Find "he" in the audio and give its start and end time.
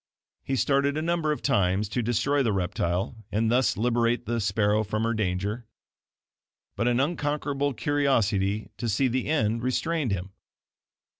0.41-0.55